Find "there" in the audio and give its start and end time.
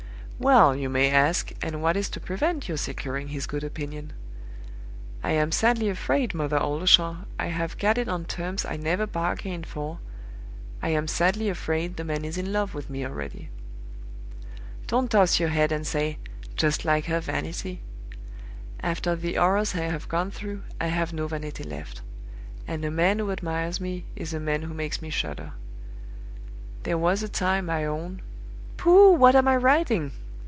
26.81-26.97